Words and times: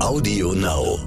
Audio 0.00 0.52
Now. 0.52 0.98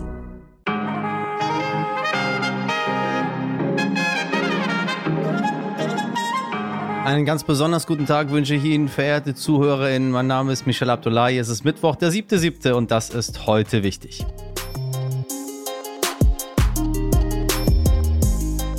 Einen 7.06 7.26
ganz 7.26 7.46
besonders 7.46 7.88
guten 7.88 8.06
Tag 8.06 8.32
wünsche 8.32 8.54
ich 8.56 8.66
Ihnen, 8.66 8.90
verehrte 8.90 9.34
ZuhörerInnen. 9.34 10.12
Mein 10.12 10.28
Name 10.28 10.52
ist 10.52 10.68
Michel 10.68 10.90
Abdullahi. 10.90 11.38
Es 11.38 11.48
ist 11.48 11.64
Mittwoch, 11.64 11.96
der 11.96 12.12
7.7. 12.12 12.74
und 12.74 12.92
das 12.92 13.10
ist 13.10 13.48
heute 13.48 13.82
wichtig. 13.82 14.26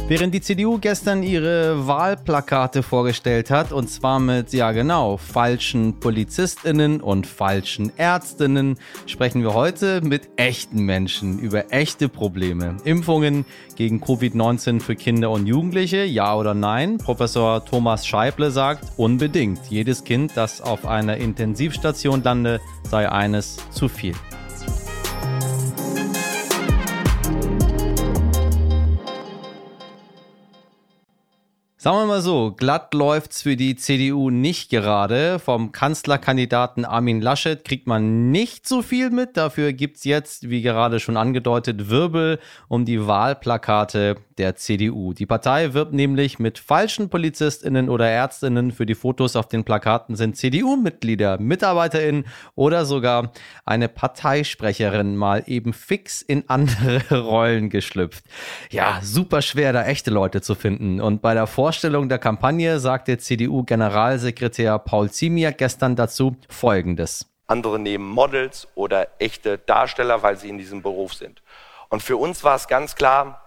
Während 0.09 0.35
die 0.35 0.41
CDU 0.41 0.79
gestern 0.79 1.23
ihre 1.23 1.87
Wahlplakate 1.87 2.83
vorgestellt 2.83 3.51
hat, 3.51 3.73
und 3.73 3.89
zwar 3.89 4.19
mit, 4.19 4.53
ja 4.53 4.73
genau, 4.73 5.17
falschen 5.17 6.01
Polizistinnen 6.01 7.01
und 7.01 7.27
falschen 7.27 7.97
Ärztinnen, 7.97 8.79
sprechen 9.07 9.43
wir 9.43 9.55
heute 9.55 10.03
mit 10.03 10.29
echten 10.37 10.83
Menschen 10.83 11.39
über 11.39 11.73
echte 11.73 12.09
Probleme. 12.09 12.77
Impfungen 12.85 13.47
gegen 13.77 14.03
Covid-19 14.03 14.81
für 14.81 14.97
Kinder 14.97 15.31
und 15.31 15.47
Jugendliche, 15.47 16.05
ja 16.05 16.37
oder 16.37 16.53
nein? 16.53 16.99
Professor 16.99 17.65
Thomas 17.65 18.07
Scheible 18.07 18.51
sagt, 18.51 18.85
unbedingt. 18.99 19.61
Jedes 19.71 20.05
Kind, 20.05 20.33
das 20.35 20.61
auf 20.61 20.85
einer 20.85 21.17
Intensivstation 21.17 22.23
lande, 22.23 22.61
sei 22.91 23.09
eines 23.11 23.57
zu 23.71 23.89
viel. 23.89 24.15
Sagen 31.83 31.97
wir 31.97 32.07
mal 32.07 32.23
so, 32.23 32.53
glatt 32.53 32.95
läuft's 32.95 33.43
für 33.43 33.57
die 33.57 33.75
CDU 33.75 34.31
nicht 34.31 34.71
gerade. 34.71 35.41
Vom 35.41 35.73
Kanzlerkandidaten 35.73 36.85
Armin 36.85 37.21
Laschet 37.21 37.65
kriegt 37.65 37.89
man 37.89 38.31
nicht 38.31 38.69
so 38.69 38.83
viel 38.83 39.11
mit. 39.11 39.37
Dafür 39.37 39.73
gibt's 39.73 40.05
jetzt, 40.05 40.49
wie 40.49 40.63
gerade 40.63 41.01
schon 41.01 41.17
angedeutet, 41.17 41.91
Wirbel 41.91 42.39
um 42.69 42.85
die 42.85 43.05
Wahlplakate 43.09 44.15
der 44.39 44.57
CDU. 44.57 45.13
Die 45.13 45.27
Partei 45.27 45.75
wirbt 45.75 45.93
nämlich 45.93 46.39
mit 46.39 46.59
falschen 46.59 47.09
PolizistInnen 47.09 47.89
oder 47.89 48.09
ÄrztInnen. 48.09 48.73
Für 48.73 48.87
die 48.87 48.95
Fotos 48.95 49.37
auf 49.37 49.49
den 49.49 49.65
Plakaten 49.65 50.17
sind 50.17 50.37
CDU-Mitglieder, 50.37 51.39
MitarbeiterInnen 51.39 52.25
oder 52.55 52.85
sogar 52.85 53.33
eine 53.65 53.89
Parteisprecherin 53.89 55.17
mal 55.17 55.43
eben 55.47 55.73
fix 55.73 56.23
in 56.23 56.45
andere 56.49 57.03
Rollen 57.11 57.71
geschlüpft. 57.71 58.25
Ja, 58.71 59.01
super 59.03 59.43
schwer, 59.43 59.73
da 59.73 59.85
echte 59.85 60.11
Leute 60.11 60.43
zu 60.43 60.55
finden. 60.55 61.01
Und 61.01 61.23
bei 61.23 61.35
der 61.35 61.47
Vorstellung 61.73 62.11
der 62.11 62.19
Kampagne 62.19 62.79
sagte 62.79 63.17
CDU-Generalsekretär 63.17 64.79
Paul 64.79 65.11
Ziemiak 65.11 65.57
gestern 65.57 65.97
dazu 65.97 66.37
Folgendes. 66.51 67.25
Andere 67.47 67.79
nehmen 67.79 68.11
Models 68.11 68.69
oder 68.75 69.09
echte 69.19 69.57
Darsteller, 69.57 70.23
weil 70.23 70.37
sie 70.37 70.51
in 70.51 70.59
diesem 70.59 70.83
Beruf 70.83 71.15
sind. 71.15 71.43
Und 71.89 72.03
für 72.03 72.19
uns 72.19 72.45
war 72.45 72.57
es 72.57 72.69
ganz 72.69 72.95
klar, 72.95 73.42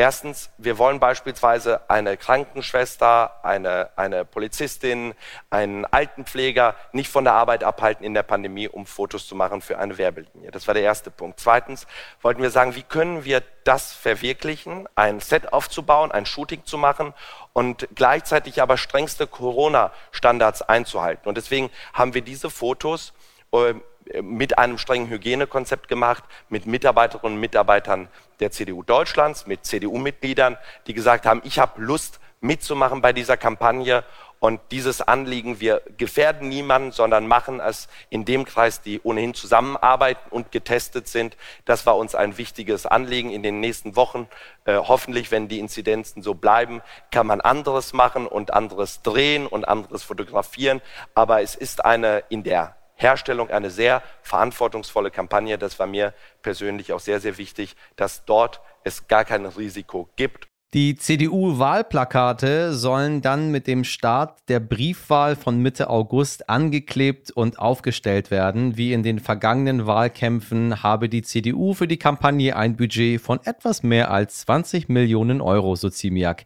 Erstens, 0.00 0.48
wir 0.56 0.78
wollen 0.78 0.98
beispielsweise 0.98 1.82
eine 1.90 2.16
Krankenschwester, 2.16 3.44
eine, 3.44 3.90
eine 3.96 4.24
Polizistin, 4.24 5.12
einen 5.50 5.84
Altenpfleger 5.84 6.74
nicht 6.92 7.10
von 7.10 7.24
der 7.24 7.34
Arbeit 7.34 7.64
abhalten 7.64 8.02
in 8.06 8.14
der 8.14 8.22
Pandemie, 8.22 8.66
um 8.66 8.86
Fotos 8.86 9.26
zu 9.26 9.34
machen 9.34 9.60
für 9.60 9.78
eine 9.78 9.98
Werbelinie. 9.98 10.52
Das 10.52 10.66
war 10.66 10.72
der 10.72 10.84
erste 10.84 11.10
Punkt. 11.10 11.38
Zweitens 11.38 11.86
wollten 12.22 12.40
wir 12.40 12.48
sagen, 12.48 12.76
wie 12.76 12.82
können 12.82 13.26
wir 13.26 13.42
das 13.64 13.92
verwirklichen, 13.92 14.88
ein 14.94 15.20
Set 15.20 15.52
aufzubauen, 15.52 16.10
ein 16.10 16.24
Shooting 16.24 16.64
zu 16.64 16.78
machen 16.78 17.12
und 17.52 17.86
gleichzeitig 17.94 18.62
aber 18.62 18.78
strengste 18.78 19.26
Corona-Standards 19.26 20.62
einzuhalten. 20.62 21.28
Und 21.28 21.36
deswegen 21.36 21.68
haben 21.92 22.14
wir 22.14 22.22
diese 22.22 22.48
Fotos 22.48 23.12
äh, 23.52 23.74
mit 24.22 24.58
einem 24.58 24.78
strengen 24.78 25.08
Hygienekonzept 25.08 25.88
gemacht, 25.88 26.24
mit 26.48 26.66
Mitarbeiterinnen 26.66 27.34
und 27.34 27.40
Mitarbeitern 27.40 28.08
der 28.40 28.50
CDU 28.50 28.82
Deutschlands, 28.82 29.46
mit 29.46 29.64
CDU-Mitgliedern, 29.64 30.56
die 30.86 30.94
gesagt 30.94 31.26
haben, 31.26 31.42
ich 31.44 31.58
habe 31.58 31.80
Lust 31.80 32.20
mitzumachen 32.40 33.02
bei 33.02 33.12
dieser 33.12 33.36
Kampagne 33.36 34.04
und 34.40 34.58
dieses 34.70 35.02
Anliegen, 35.02 35.60
wir 35.60 35.82
gefährden 35.98 36.48
niemanden, 36.48 36.92
sondern 36.92 37.26
machen 37.26 37.60
es 37.60 37.88
in 38.08 38.24
dem 38.24 38.46
Kreis, 38.46 38.80
die 38.80 38.98
ohnehin 39.02 39.34
zusammenarbeiten 39.34 40.30
und 40.30 40.50
getestet 40.50 41.08
sind. 41.08 41.36
Das 41.66 41.84
war 41.84 41.98
uns 41.98 42.14
ein 42.14 42.38
wichtiges 42.38 42.86
Anliegen 42.86 43.30
in 43.30 43.42
den 43.42 43.60
nächsten 43.60 43.96
Wochen. 43.96 44.28
Äh, 44.64 44.76
hoffentlich, 44.76 45.30
wenn 45.30 45.48
die 45.48 45.58
Inzidenzen 45.58 46.22
so 46.22 46.32
bleiben, 46.32 46.80
kann 47.10 47.26
man 47.26 47.42
anderes 47.42 47.92
machen 47.92 48.26
und 48.26 48.54
anderes 48.54 49.02
drehen 49.02 49.46
und 49.46 49.68
anderes 49.68 50.02
fotografieren. 50.02 50.80
Aber 51.14 51.42
es 51.42 51.54
ist 51.54 51.84
eine 51.84 52.24
in 52.30 52.42
der 52.42 52.76
Herstellung 53.00 53.50
eine 53.50 53.70
sehr 53.70 54.02
verantwortungsvolle 54.22 55.10
Kampagne. 55.10 55.58
Das 55.58 55.78
war 55.78 55.86
mir 55.86 56.14
persönlich 56.42 56.92
auch 56.92 57.00
sehr, 57.00 57.20
sehr 57.20 57.38
wichtig, 57.38 57.76
dass 57.96 58.24
dort 58.24 58.60
es 58.84 59.08
gar 59.08 59.24
kein 59.24 59.46
Risiko 59.46 60.08
gibt 60.16 60.49
die 60.72 60.94
CDU-Wahlplakate 60.94 62.74
sollen 62.74 63.22
dann 63.22 63.50
mit 63.50 63.66
dem 63.66 63.82
Start 63.82 64.38
der 64.48 64.60
Briefwahl 64.60 65.34
von 65.34 65.58
Mitte 65.58 65.90
August 65.90 66.48
angeklebt 66.48 67.32
und 67.32 67.58
aufgestellt 67.58 68.30
werden. 68.30 68.76
Wie 68.76 68.92
in 68.92 69.02
den 69.02 69.18
vergangenen 69.18 69.88
Wahlkämpfen 69.88 70.84
habe 70.84 71.08
die 71.08 71.22
CDU 71.22 71.74
für 71.74 71.88
die 71.88 71.96
Kampagne 71.96 72.54
ein 72.54 72.76
Budget 72.76 73.20
von 73.20 73.40
etwas 73.42 73.82
mehr 73.82 74.12
als 74.12 74.42
20 74.42 74.88
Millionen 74.88 75.40
Euro, 75.40 75.74
so 75.74 75.90
Ziemiak. 75.90 76.44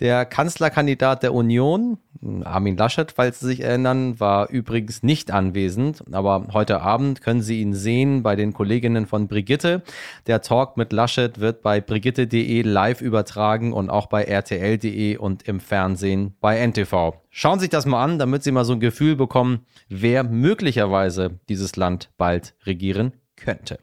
Der 0.00 0.24
Kanzlerkandidat 0.24 1.22
der 1.22 1.32
Union, 1.32 1.98
Armin 2.42 2.76
Laschet, 2.76 3.12
falls 3.12 3.38
Sie 3.38 3.46
sich 3.46 3.60
erinnern, 3.60 4.18
war 4.18 4.50
übrigens 4.50 5.04
nicht 5.04 5.30
anwesend, 5.30 6.02
aber 6.10 6.48
heute 6.52 6.82
Abend 6.82 7.20
können 7.20 7.40
Sie 7.40 7.60
ihn 7.60 7.72
sehen 7.74 8.24
bei 8.24 8.34
den 8.34 8.52
Kolleginnen 8.52 9.06
von 9.06 9.28
Brigitte. 9.28 9.82
Der 10.26 10.42
Talk 10.42 10.76
mit 10.76 10.92
Laschet 10.92 11.38
wird 11.38 11.62
bei 11.62 11.80
brigitte.de 11.80 12.62
live 12.62 13.00
übertragen 13.00 13.59
Tagen 13.60 13.72
und 13.72 13.90
auch 13.90 14.06
bei 14.06 14.24
RTL.de 14.24 15.16
und 15.18 15.46
im 15.46 15.60
Fernsehen 15.60 16.34
bei 16.40 16.66
NTV. 16.66 17.12
Schauen 17.28 17.58
Sie 17.58 17.64
sich 17.64 17.70
das 17.70 17.86
mal 17.86 18.02
an, 18.02 18.18
damit 18.18 18.42
Sie 18.42 18.52
mal 18.52 18.64
so 18.64 18.72
ein 18.72 18.80
Gefühl 18.80 19.16
bekommen, 19.16 19.66
wer 19.88 20.24
möglicherweise 20.24 21.38
dieses 21.48 21.76
Land 21.76 22.10
bald 22.16 22.54
regieren 22.64 23.12
könnte. 23.36 23.78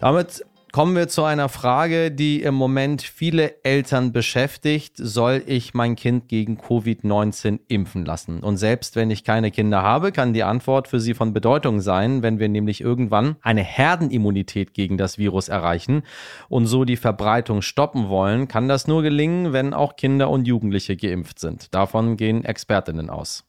Damit 0.00 0.44
Kommen 0.72 0.96
wir 0.96 1.06
zu 1.06 1.22
einer 1.24 1.50
Frage, 1.50 2.10
die 2.10 2.40
im 2.40 2.54
Moment 2.54 3.02
viele 3.02 3.62
Eltern 3.62 4.10
beschäftigt. 4.10 4.94
Soll 4.96 5.42
ich 5.44 5.74
mein 5.74 5.96
Kind 5.96 6.30
gegen 6.30 6.56
Covid-19 6.56 7.58
impfen 7.68 8.06
lassen? 8.06 8.42
Und 8.42 8.56
selbst 8.56 8.96
wenn 8.96 9.10
ich 9.10 9.22
keine 9.22 9.50
Kinder 9.50 9.82
habe, 9.82 10.12
kann 10.12 10.32
die 10.32 10.44
Antwort 10.44 10.88
für 10.88 10.98
sie 10.98 11.12
von 11.12 11.34
Bedeutung 11.34 11.82
sein, 11.82 12.22
wenn 12.22 12.38
wir 12.38 12.48
nämlich 12.48 12.80
irgendwann 12.80 13.36
eine 13.42 13.62
Herdenimmunität 13.62 14.72
gegen 14.72 14.96
das 14.96 15.18
Virus 15.18 15.50
erreichen 15.50 16.04
und 16.48 16.64
so 16.64 16.86
die 16.86 16.96
Verbreitung 16.96 17.60
stoppen 17.60 18.08
wollen, 18.08 18.48
kann 18.48 18.66
das 18.66 18.86
nur 18.86 19.02
gelingen, 19.02 19.52
wenn 19.52 19.74
auch 19.74 19.96
Kinder 19.96 20.30
und 20.30 20.48
Jugendliche 20.48 20.96
geimpft 20.96 21.38
sind. 21.38 21.74
Davon 21.74 22.16
gehen 22.16 22.46
Expertinnen 22.46 23.10
aus. 23.10 23.44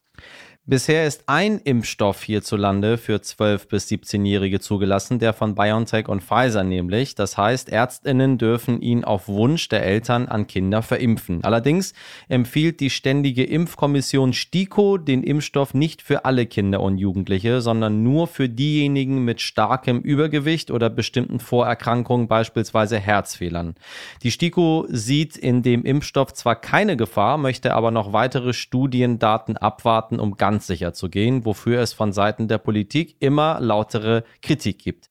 Bisher 0.65 1.05
ist 1.05 1.25
ein 1.27 1.59
Impfstoff 1.59 2.23
hierzulande 2.23 2.97
für 2.97 3.17
12- 3.17 3.67
bis 3.67 3.89
17-Jährige 3.89 4.61
zugelassen, 4.61 5.19
der 5.19 5.33
von 5.33 5.55
BioNTech 5.55 6.07
und 6.07 6.23
Pfizer 6.23 6.63
nämlich. 6.63 7.15
Das 7.15 7.37
heißt, 7.37 7.67
Ärztinnen 7.67 8.37
dürfen 8.37 8.81
ihn 8.81 9.03
auf 9.03 9.27
Wunsch 9.27 9.67
der 9.67 9.83
Eltern 9.83 10.29
an 10.29 10.47
Kinder 10.47 10.81
verimpfen. 10.81 11.43
Allerdings 11.43 11.93
empfiehlt 12.29 12.79
die 12.79 12.91
Ständige 12.91 13.43
Impfkommission 13.43 14.31
STIKO 14.31 14.97
den 14.97 15.23
Impfstoff 15.23 15.73
nicht 15.73 16.01
für 16.01 16.23
alle 16.23 16.45
Kinder 16.45 16.79
und 16.79 16.97
Jugendliche, 16.97 17.59
sondern 17.59 18.01
nur 18.01 18.27
für 18.27 18.47
diejenigen 18.47 19.25
mit 19.25 19.41
starkem 19.41 19.99
Übergewicht 19.99 20.71
oder 20.71 20.89
bestimmten 20.89 21.41
Vorerkrankungen, 21.41 22.29
beispielsweise 22.29 22.99
Herzfehlern. 22.99 23.75
Die 24.21 24.31
STIKO 24.31 24.85
sieht 24.87 25.35
in 25.35 25.61
dem 25.61 25.83
Impfstoff 25.83 26.31
zwar 26.31 26.55
keine 26.55 26.95
Gefahr, 26.95 27.37
möchte 27.37 27.73
aber 27.73 27.91
noch 27.91 28.13
weitere 28.13 28.53
Studiendaten 28.53 29.57
abwarten, 29.57 30.21
um 30.21 30.37
ganz 30.37 30.52
ganz 30.53 30.67
sicher 30.67 30.93
zu 30.93 31.09
gehen, 31.09 31.45
wofür 31.45 31.81
es 31.81 31.93
von 31.93 32.13
Seiten 32.13 32.47
der 32.47 32.59
Politik 32.59 33.15
immer 33.19 33.59
lautere 33.59 34.23
Kritik 34.43 34.77
gibt. 34.77 35.09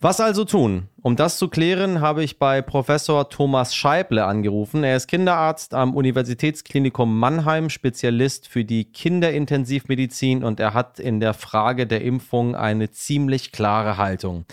Was 0.00 0.18
also 0.18 0.44
tun? 0.44 0.88
Um 1.00 1.14
das 1.14 1.38
zu 1.38 1.46
klären, 1.46 2.00
habe 2.00 2.24
ich 2.24 2.40
bei 2.40 2.60
Professor 2.60 3.28
Thomas 3.28 3.72
Scheible 3.72 4.24
angerufen. 4.24 4.82
Er 4.82 4.96
ist 4.96 5.06
Kinderarzt 5.06 5.74
am 5.74 5.94
Universitätsklinikum 5.94 7.20
Mannheim, 7.20 7.70
Spezialist 7.70 8.48
für 8.48 8.64
die 8.64 8.86
Kinderintensivmedizin 8.86 10.42
und 10.42 10.58
er 10.58 10.74
hat 10.74 10.98
in 10.98 11.20
der 11.20 11.34
Frage 11.34 11.86
der 11.86 12.02
Impfung 12.02 12.56
eine 12.56 12.90
ziemlich 12.90 13.52
klare 13.52 13.96
Haltung. 13.96 14.44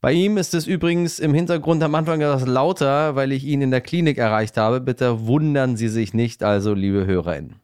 Bei 0.00 0.12
ihm 0.12 0.38
ist 0.38 0.54
es 0.54 0.66
übrigens 0.66 1.20
im 1.20 1.34
Hintergrund 1.34 1.84
am 1.84 1.94
Anfang 1.94 2.20
etwas 2.20 2.48
lauter, 2.48 3.14
weil 3.14 3.30
ich 3.30 3.44
ihn 3.44 3.62
in 3.62 3.70
der 3.70 3.80
Klinik 3.80 4.18
erreicht 4.18 4.56
habe. 4.56 4.80
Bitte 4.80 5.28
wundern 5.28 5.76
Sie 5.76 5.88
sich 5.88 6.14
nicht, 6.14 6.42
also 6.42 6.74
liebe 6.74 7.06
HörerInnen. 7.06 7.62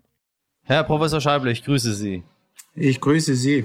Herr 0.68 0.84
Professor 0.84 1.18
Scheible, 1.18 1.50
ich 1.50 1.64
grüße 1.64 1.94
Sie. 1.94 2.22
Ich 2.74 3.00
grüße 3.00 3.34
Sie. 3.34 3.64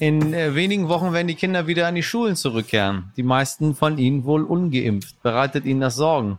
In 0.00 0.34
äh, 0.34 0.56
wenigen 0.56 0.88
Wochen 0.88 1.12
werden 1.12 1.28
die 1.28 1.36
Kinder 1.36 1.68
wieder 1.68 1.86
an 1.86 1.94
die 1.94 2.02
Schulen 2.02 2.34
zurückkehren. 2.34 3.12
Die 3.16 3.22
meisten 3.22 3.76
von 3.76 3.96
ihnen 3.96 4.24
wohl 4.24 4.42
ungeimpft. 4.42 5.22
Bereitet 5.22 5.66
Ihnen 5.66 5.78
das 5.78 5.94
Sorgen? 5.94 6.38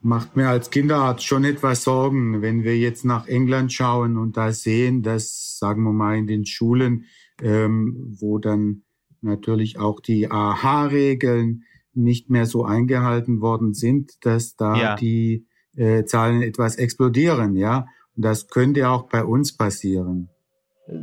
Macht 0.00 0.34
mir 0.34 0.48
als 0.48 0.70
Kinderarzt 0.70 1.24
schon 1.24 1.44
etwas 1.44 1.84
Sorgen, 1.84 2.42
wenn 2.42 2.64
wir 2.64 2.76
jetzt 2.76 3.04
nach 3.04 3.28
England 3.28 3.72
schauen 3.72 4.16
und 4.16 4.36
da 4.36 4.50
sehen, 4.50 5.04
dass, 5.04 5.58
sagen 5.60 5.84
wir 5.84 5.92
mal, 5.92 6.16
in 6.16 6.26
den 6.26 6.44
Schulen, 6.44 7.04
ähm, 7.40 8.16
wo 8.18 8.40
dann 8.40 8.82
natürlich 9.20 9.78
auch 9.78 10.00
die 10.00 10.28
AHA-Regeln 10.28 11.62
nicht 11.94 12.30
mehr 12.30 12.46
so 12.46 12.64
eingehalten 12.64 13.40
worden 13.40 13.74
sind, 13.74 14.14
dass 14.22 14.56
da 14.56 14.74
ja. 14.74 14.96
die 14.96 15.46
äh, 15.76 16.02
Zahlen 16.04 16.42
etwas 16.42 16.74
explodieren, 16.74 17.54
ja. 17.54 17.86
Das 18.20 18.48
könnte 18.48 18.88
auch 18.88 19.08
bei 19.08 19.24
uns 19.24 19.56
passieren. 19.56 20.28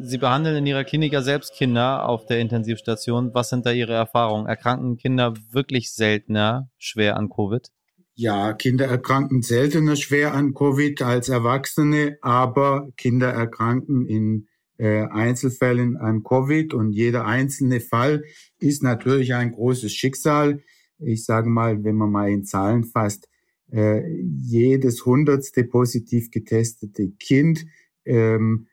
Sie 0.01 0.17
behandeln 0.17 0.57
in 0.57 0.65
Ihrer 0.65 0.83
Klinik 0.83 1.13
ja 1.13 1.21
selbst 1.21 1.53
Kinder 1.53 2.09
auf 2.09 2.25
der 2.25 2.39
Intensivstation. 2.39 3.33
Was 3.33 3.49
sind 3.49 3.65
da 3.65 3.71
Ihre 3.71 3.93
Erfahrungen? 3.93 4.47
Erkranken 4.47 4.97
Kinder 4.97 5.33
wirklich 5.51 5.93
seltener 5.93 6.69
schwer 6.77 7.15
an 7.15 7.29
Covid? 7.29 7.69
Ja, 8.15 8.51
Kinder 8.51 8.87
erkranken 8.87 9.43
seltener 9.43 9.95
schwer 9.95 10.33
an 10.33 10.53
Covid 10.53 11.01
als 11.03 11.29
Erwachsene, 11.29 12.17
aber 12.21 12.89
Kinder 12.97 13.29
erkranken 13.29 14.05
in 14.07 14.47
äh, 14.77 15.05
Einzelfällen 15.05 15.95
an 15.95 16.21
Covid 16.21 16.73
und 16.73 16.91
jeder 16.91 17.25
einzelne 17.25 17.79
Fall 17.79 18.23
ist 18.59 18.83
natürlich 18.83 19.33
ein 19.33 19.53
großes 19.53 19.93
Schicksal. 19.93 20.59
Ich 20.99 21.23
sage 21.23 21.49
mal, 21.49 21.83
wenn 21.85 21.95
man 21.95 22.11
mal 22.11 22.29
in 22.29 22.43
Zahlen 22.43 22.83
fasst, 22.83 23.29
äh, 23.71 24.01
jedes 24.21 25.05
hundertste 25.05 25.63
positiv 25.63 26.31
getestete 26.31 27.09
Kind 27.11 27.65
ähm, 28.05 28.67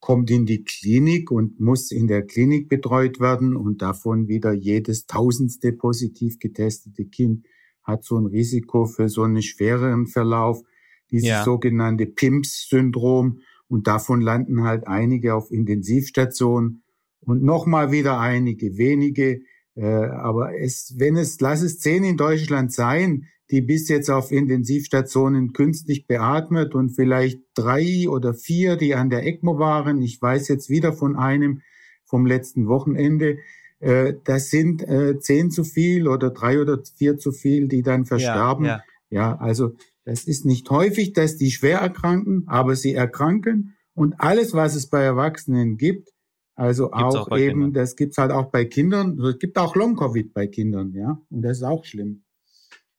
kommt 0.00 0.30
in 0.30 0.44
die 0.44 0.64
Klinik 0.64 1.30
und 1.30 1.60
muss 1.60 1.90
in 1.90 2.06
der 2.06 2.26
Klinik 2.26 2.68
betreut 2.68 3.20
werden 3.20 3.56
und 3.56 3.80
davon 3.80 4.28
wieder 4.28 4.52
jedes 4.52 5.06
tausendste 5.06 5.72
positiv 5.72 6.38
getestete 6.38 7.06
Kind 7.06 7.46
hat 7.84 8.04
so 8.04 8.18
ein 8.18 8.26
Risiko 8.26 8.86
für 8.86 9.08
so 9.08 9.22
einen 9.22 9.42
schwereren 9.42 10.06
Verlauf, 10.06 10.62
dieses 11.10 11.28
ja. 11.28 11.44
sogenannte 11.44 12.06
PIMS-Syndrom. 12.06 13.40
Und 13.68 13.86
davon 13.86 14.20
landen 14.20 14.62
halt 14.62 14.86
einige 14.86 15.34
auf 15.34 15.50
Intensivstationen 15.50 16.82
und 17.20 17.42
nochmal 17.42 17.92
wieder 17.92 18.20
einige 18.20 18.76
wenige. 18.76 19.40
Äh, 19.74 19.86
aber 19.86 20.58
es, 20.58 20.94
wenn 20.98 21.16
es, 21.16 21.40
lass 21.40 21.62
es 21.62 21.78
zehn 21.78 22.04
in 22.04 22.16
Deutschland 22.16 22.72
sein, 22.72 23.26
die 23.50 23.60
bis 23.60 23.88
jetzt 23.88 24.10
auf 24.10 24.32
Intensivstationen 24.32 25.52
künstlich 25.52 26.06
beatmet 26.06 26.74
und 26.74 26.90
vielleicht 26.90 27.40
drei 27.54 28.08
oder 28.08 28.34
vier, 28.34 28.76
die 28.76 28.94
an 28.94 29.10
der 29.10 29.26
ECMO 29.26 29.58
waren. 29.58 30.00
Ich 30.02 30.20
weiß 30.20 30.48
jetzt 30.48 30.70
wieder 30.70 30.92
von 30.92 31.16
einem 31.16 31.60
vom 32.04 32.26
letzten 32.26 32.68
Wochenende. 32.68 33.38
Äh, 33.80 34.14
das 34.24 34.50
sind 34.50 34.82
äh, 34.82 35.18
zehn 35.18 35.50
zu 35.50 35.64
viel 35.64 36.08
oder 36.08 36.30
drei 36.30 36.60
oder 36.60 36.80
vier 36.96 37.18
zu 37.18 37.32
viel, 37.32 37.68
die 37.68 37.82
dann 37.82 38.06
versterben. 38.06 38.64
Ja, 38.64 38.82
ja. 39.10 39.30
ja, 39.30 39.36
also 39.36 39.74
das 40.04 40.24
ist 40.24 40.44
nicht 40.44 40.70
häufig, 40.70 41.12
dass 41.12 41.36
die 41.36 41.50
schwer 41.50 41.78
erkranken, 41.78 42.44
aber 42.46 42.76
sie 42.76 42.94
erkranken. 42.94 43.74
Und 43.94 44.14
alles, 44.18 44.54
was 44.54 44.74
es 44.74 44.88
bei 44.88 45.02
Erwachsenen 45.02 45.76
gibt, 45.76 46.10
also 46.56 46.90
gibt's 46.90 47.02
auch, 47.02 47.30
auch 47.30 47.38
eben, 47.38 47.60
Kindern. 47.60 47.72
das 47.72 47.96
gibt's 47.96 48.18
halt 48.18 48.30
auch 48.30 48.50
bei 48.50 48.64
Kindern. 48.64 49.18
Es 49.18 49.38
gibt 49.38 49.58
auch 49.58 49.74
Long-Covid 49.74 50.32
bei 50.32 50.46
Kindern, 50.46 50.92
ja. 50.92 51.20
Und 51.30 51.42
das 51.42 51.58
ist 51.58 51.62
auch 51.62 51.84
schlimm. 51.84 52.23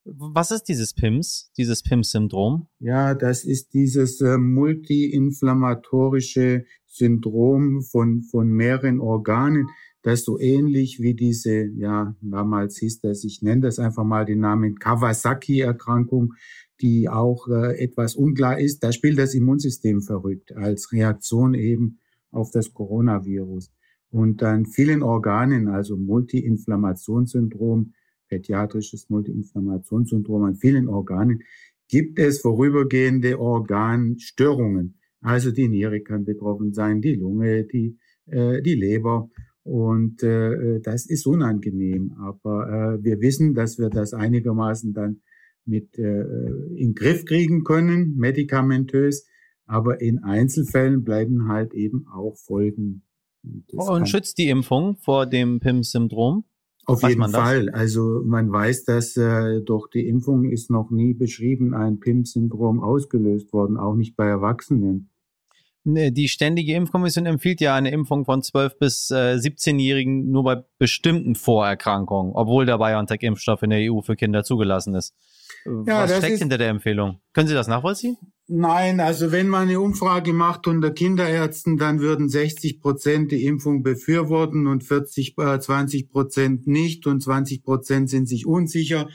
Was 0.05 0.51
ist 0.51 0.63
dieses 0.63 0.93
PIMS, 0.93 1.51
dieses 1.57 1.81
PIMS-Syndrom? 1.81 2.67
Ja, 2.79 3.15
das 3.15 3.43
ist 3.43 3.73
dieses 3.73 4.21
äh, 4.21 4.37
multiinflammatorische 4.37 6.65
Syndrom 6.85 7.81
von, 7.81 8.21
von 8.21 8.49
mehreren 8.49 9.01
Organen 9.01 9.67
das 10.05 10.23
so 10.23 10.39
ähnlich 10.39 10.99
wie 10.99 11.15
diese, 11.15 11.65
ja, 11.65 12.15
damals 12.21 12.77
hieß 12.77 13.01
das, 13.01 13.23
ich 13.23 13.41
nenne 13.41 13.61
das 13.61 13.79
einfach 13.79 14.03
mal 14.03 14.23
den 14.23 14.39
Namen 14.39 14.75
Kawasaki-Erkrankung, 14.75 16.35
die 16.79 17.09
auch 17.09 17.47
äh, 17.47 17.83
etwas 17.83 18.15
unklar 18.15 18.59
ist. 18.59 18.83
Da 18.83 18.91
spielt 18.91 19.17
das 19.17 19.33
Immunsystem 19.33 20.03
verrückt 20.03 20.55
als 20.55 20.91
Reaktion 20.91 21.55
eben 21.55 21.97
auf 22.29 22.51
das 22.51 22.71
Coronavirus. 22.71 23.71
Und 24.11 24.43
dann 24.43 24.67
vielen 24.67 25.01
Organen, 25.01 25.69
also 25.69 25.97
Multiinflammationssyndrom, 25.97 27.93
pädiatrisches 28.35 29.09
Multiinflammationssyndrom 29.09 30.43
an 30.43 30.55
vielen 30.55 30.87
Organen, 30.87 31.43
gibt 31.87 32.19
es 32.19 32.41
vorübergehende 32.41 33.39
Organstörungen. 33.39 34.97
Also 35.21 35.51
die 35.51 35.67
Niere 35.67 36.01
kann 36.01 36.25
betroffen 36.25 36.73
sein, 36.73 37.01
die 37.01 37.15
Lunge, 37.15 37.63
die, 37.63 37.97
äh, 38.27 38.61
die 38.61 38.75
Leber. 38.75 39.29
Und 39.63 40.21
äh, 40.21 40.79
das 40.81 41.07
ist 41.07 41.25
unangenehm. 41.25 42.13
Aber 42.19 42.99
äh, 42.99 43.03
wir 43.03 43.19
wissen, 43.21 43.53
dass 43.53 43.79
wir 43.79 43.89
das 43.89 44.13
einigermaßen 44.13 44.93
dann 44.93 45.21
mit 45.65 45.97
äh, 45.97 46.23
in 46.75 46.93
Griff 46.93 47.25
kriegen 47.25 47.63
können, 47.63 48.15
medikamentös. 48.17 49.27
Aber 49.65 50.01
in 50.01 50.19
Einzelfällen 50.19 51.03
bleiben 51.03 51.47
halt 51.47 51.73
eben 51.73 52.05
auch 52.07 52.37
Folgen. 52.37 53.01
Und, 53.43 53.89
und 53.89 54.09
schützt 54.09 54.37
die 54.37 54.49
Impfung 54.49 54.97
vor 54.97 55.25
dem 55.25 55.59
PIM-Syndrom? 55.59 56.45
Auf 56.85 57.03
weiß 57.03 57.09
jeden 57.09 57.29
Fall. 57.29 57.69
Also 57.69 58.21
man 58.25 58.51
weiß, 58.51 58.85
dass 58.85 59.17
äh, 59.17 59.61
durch 59.61 59.89
die 59.89 60.07
Impfung 60.07 60.45
ist 60.45 60.69
noch 60.69 60.91
nie 60.91 61.13
beschrieben 61.13 61.73
ein 61.73 61.99
PIM-Syndrom 61.99 62.81
ausgelöst 62.81 63.53
worden, 63.53 63.77
auch 63.77 63.95
nicht 63.95 64.15
bei 64.15 64.25
Erwachsenen. 64.27 65.09
Die 65.87 66.27
Ständige 66.29 66.73
Impfkommission 66.73 67.27
empfiehlt 67.27 67.61
ja 67.61 67.75
eine 67.75 67.91
Impfung 67.91 68.25
von 68.25 68.41
12- 68.41 68.79
bis 68.79 69.11
äh, 69.11 69.35
17-Jährigen 69.35 70.31
nur 70.31 70.43
bei 70.43 70.63
bestimmten 70.79 71.35
Vorerkrankungen, 71.35 72.33
obwohl 72.33 72.65
der 72.65 72.79
BioNTech-Impfstoff 72.79 73.61
in 73.61 73.69
der 73.69 73.91
EU 73.91 74.01
für 74.01 74.15
Kinder 74.15 74.43
zugelassen 74.43 74.95
ist. 74.95 75.13
Ja, 75.63 76.03
Was 76.03 76.17
steckt 76.17 76.39
hinter 76.39 76.57
der 76.57 76.69
Empfehlung? 76.69 77.19
Können 77.33 77.47
Sie 77.47 77.53
das 77.53 77.67
nachvollziehen? 77.67 78.17
Nein, 78.47 78.99
also 78.99 79.31
wenn 79.31 79.47
man 79.47 79.69
eine 79.69 79.79
Umfrage 79.79 80.31
macht 80.31 80.67
unter 80.67 80.91
Kinderärzten, 80.91 81.77
dann 81.77 81.99
würden 81.99 82.29
60 82.29 82.79
Prozent 82.79 83.31
die 83.31 83.45
Impfung 83.45 83.81
befürworten 83.81 84.67
und 84.67 84.83
40, 84.83 85.35
äh, 85.39 85.59
20 85.59 86.09
Prozent 86.09 86.67
nicht 86.67 87.07
und 87.07 87.23
20 87.23 87.63
Prozent 87.63 88.09
sind 88.09 88.29
sich 88.29 88.45
unsicher. 88.45 89.09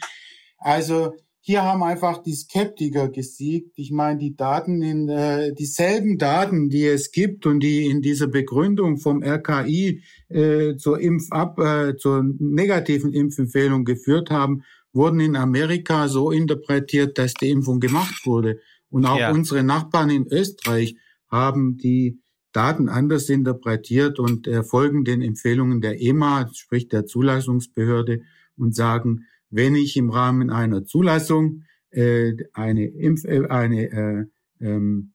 Also 0.59 1.13
hier 1.43 1.63
haben 1.63 1.85
einfach 1.85 2.23
die 2.23 2.35
Skeptiker 2.35 3.09
gesiegt. 3.09 3.73
Ich 3.77 3.93
meine, 3.93 4.19
die 4.19 4.35
Daten 4.35 4.83
in 4.83 5.09
äh, 5.09 5.55
dieselben 5.55 6.19
Daten, 6.19 6.69
die 6.69 6.87
es 6.87 7.13
gibt 7.13 7.47
und 7.47 7.61
die 7.61 7.87
in 7.87 8.03
dieser 8.03 8.27
Begründung 8.27 8.99
vom 8.99 9.23
RKI 9.23 10.03
äh, 10.29 10.77
zur 10.77 11.01
Impfab 11.01 11.59
äh, 11.61 11.97
zur 11.97 12.25
negativen 12.39 13.13
Impfempfehlung 13.13 13.85
geführt 13.85 14.31
haben, 14.31 14.65
wurden 14.93 15.21
in 15.21 15.37
Amerika 15.37 16.09
so 16.09 16.33
interpretiert, 16.33 17.17
dass 17.17 17.33
die 17.35 17.51
Impfung 17.51 17.79
gemacht 17.79 18.27
wurde. 18.27 18.59
Und 18.91 19.07
auch 19.07 19.19
ja. 19.19 19.33
unsere 19.33 19.63
Nachbarn 19.63 20.11
in 20.11 20.27
Österreich 20.27 20.97
haben 21.29 21.79
die 21.79 22.21
Daten 22.53 22.89
anders 22.89 23.29
interpretiert 23.29 24.19
und 24.19 24.47
äh, 24.49 24.65
folgen 24.65 25.05
den 25.05 25.23
Empfehlungen 25.23 25.81
der 25.81 26.01
EMA, 26.01 26.51
sprich 26.53 26.89
der 26.89 27.07
Zulassungsbehörde, 27.07 28.21
und 28.57 28.75
sagen, 28.75 29.27
wenn 29.49 29.75
ich 29.75 29.97
im 29.97 30.11
Rahmen 30.11 30.51
einer 30.51 30.85
Zulassung 30.85 31.63
äh, 31.91 32.35
eine, 32.53 32.85
Impf 32.87 33.25
äh, 33.25 33.47
eine 33.49 33.91
äh, 33.91 34.25
ähm, 34.61 35.13